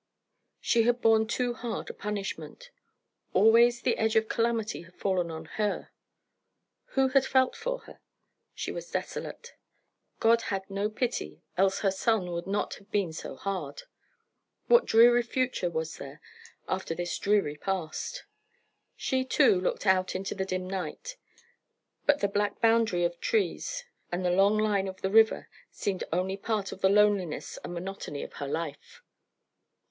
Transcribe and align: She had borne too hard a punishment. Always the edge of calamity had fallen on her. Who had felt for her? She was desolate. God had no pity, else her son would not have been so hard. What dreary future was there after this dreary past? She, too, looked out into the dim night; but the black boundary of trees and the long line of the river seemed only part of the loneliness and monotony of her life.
She 0.59 0.81
had 0.81 0.99
borne 0.99 1.27
too 1.27 1.53
hard 1.53 1.91
a 1.91 1.93
punishment. 1.93 2.71
Always 3.35 3.83
the 3.83 3.97
edge 3.99 4.15
of 4.15 4.27
calamity 4.27 4.81
had 4.81 4.95
fallen 4.95 5.29
on 5.29 5.45
her. 5.45 5.91
Who 6.95 7.09
had 7.09 7.23
felt 7.23 7.55
for 7.55 7.81
her? 7.81 7.99
She 8.55 8.71
was 8.71 8.89
desolate. 8.89 9.53
God 10.19 10.41
had 10.49 10.67
no 10.71 10.89
pity, 10.89 11.43
else 11.55 11.81
her 11.81 11.91
son 11.91 12.31
would 12.31 12.47
not 12.47 12.73
have 12.79 12.89
been 12.89 13.13
so 13.13 13.35
hard. 13.35 13.83
What 14.65 14.85
dreary 14.87 15.21
future 15.21 15.69
was 15.69 15.97
there 15.97 16.19
after 16.67 16.95
this 16.95 17.15
dreary 17.19 17.57
past? 17.57 18.25
She, 18.95 19.23
too, 19.23 19.61
looked 19.61 19.85
out 19.85 20.15
into 20.15 20.33
the 20.33 20.45
dim 20.45 20.67
night; 20.67 21.15
but 22.07 22.21
the 22.21 22.27
black 22.27 22.59
boundary 22.59 23.03
of 23.03 23.19
trees 23.21 23.85
and 24.11 24.25
the 24.25 24.31
long 24.31 24.57
line 24.57 24.87
of 24.87 25.01
the 25.01 25.11
river 25.11 25.47
seemed 25.69 26.03
only 26.11 26.37
part 26.37 26.71
of 26.71 26.81
the 26.81 26.89
loneliness 26.89 27.59
and 27.63 27.71
monotony 27.75 28.23
of 28.23 28.33
her 28.33 28.47
life. 28.47 29.03